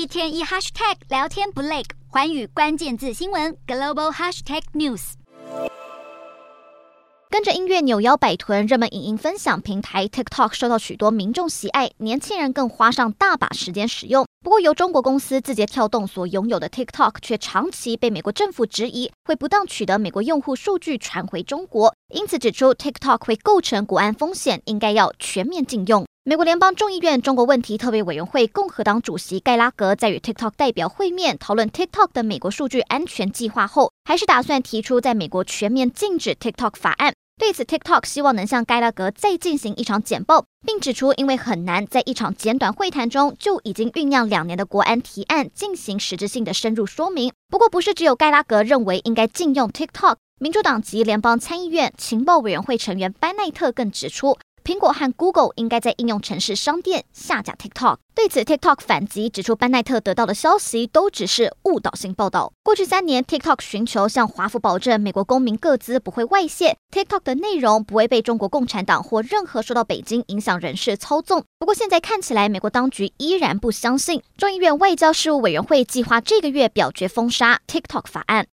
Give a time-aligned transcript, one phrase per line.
[0.00, 5.12] 一天一 hashtag 聊天不累，环宇关键字新闻 global hashtag news。
[7.28, 14.26] 跟着音乐扭腰摆臀，热门影音分享平台 TikTok 受到许多民众喜爱，年轻人更花上大把时间使用。
[14.42, 26.06] 不过，由中国公司字节跳动所拥有的 TikTok 却长期被美国政府质疑会不当取得美国用户数据传回中国，因此指出 TikTok 会构成国安风险，应该要全面禁用。
[26.24, 37.12] 美国联邦众议院中国问题特别委员会共和党主席盖拉格在与 TikTok 代表会面讨论 TikTok 的美国数据安全计划后，还是打算提出在美国全面禁止 TikTok 法案。
[37.40, 47.32] 对此，TikTok 希望能向盖拉格再进行一场简报，并指出，因为很难在一场简短会谈中就已经酝酿两年的国安提案进行实质性的深入说明。
[47.48, 54.36] 不过，不是只有盖拉格认为应该禁用 TikTok，民主党及联邦参议院情报委员会成员班奈特更指出。
[54.70, 57.96] 苹果和 Google 应该在应用程式商店下架 TikTok。
[58.14, 62.52] 对此，TikTok 反击指出，班奈特得到的消息都只是误导性报道。
[62.62, 71.42] 过去三年，TikTok 寻求向华府保证，美国公民个资不会外泄，TikTok 的内容不会被中国共产党或任何受到北京影响人士操纵。
[71.58, 74.22] 不过，现在看起来，美国当局依然不相信。
[74.36, 78.46] 众议院外交事务委员会计划这个月表决封杀 TikTok 法案。